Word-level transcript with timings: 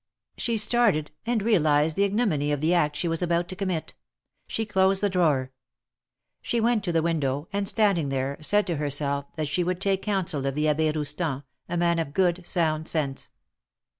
She 0.35 0.57
started, 0.57 1.11
and 1.27 1.43
realized 1.43 1.95
the 1.95 2.05
ignominy 2.05 2.51
of 2.51 2.59
the 2.59 2.73
act 2.73 2.95
she 2.95 3.07
was 3.07 3.21
about 3.21 3.47
to 3.49 3.55
commit. 3.55 3.93
She 4.47 4.65
closed 4.65 5.01
the 5.03 5.11
drawer. 5.11 5.51
She 6.41 6.59
went 6.59 6.83
to 6.85 6.91
the 6.91 7.03
window, 7.03 7.47
and 7.53 7.67
standing 7.67 8.09
there, 8.09 8.39
said 8.41 8.65
to 8.65 8.77
her 8.77 8.89
self 8.89 9.25
that 9.35 9.47
she 9.47 9.63
would 9.63 9.79
take 9.79 10.01
counsel 10.01 10.47
of 10.47 10.55
the 10.55 10.67
Abbe 10.67 10.91
Roustan, 10.93 11.43
a 11.69 11.77
man 11.77 11.99
of 11.99 12.15
good 12.15 12.47
sound 12.47 12.87
sense. 12.87 13.29